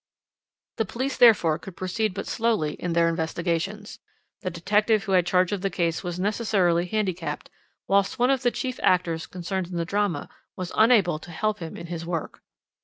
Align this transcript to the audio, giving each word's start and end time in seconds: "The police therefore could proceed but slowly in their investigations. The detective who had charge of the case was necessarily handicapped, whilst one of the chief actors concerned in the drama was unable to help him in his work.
"The 0.77 0.85
police 0.85 1.15
therefore 1.15 1.59
could 1.59 1.77
proceed 1.77 2.15
but 2.15 2.25
slowly 2.25 2.73
in 2.73 2.93
their 2.93 3.07
investigations. 3.07 3.99
The 4.41 4.49
detective 4.49 5.03
who 5.03 5.11
had 5.11 5.27
charge 5.27 5.51
of 5.51 5.61
the 5.61 5.69
case 5.69 6.03
was 6.03 6.19
necessarily 6.19 6.87
handicapped, 6.87 7.51
whilst 7.87 8.17
one 8.17 8.31
of 8.31 8.41
the 8.41 8.49
chief 8.49 8.79
actors 8.81 9.27
concerned 9.27 9.67
in 9.67 9.75
the 9.77 9.85
drama 9.85 10.27
was 10.57 10.71
unable 10.73 11.19
to 11.19 11.29
help 11.29 11.59
him 11.59 11.77
in 11.77 11.85
his 11.85 12.03
work. 12.03 12.41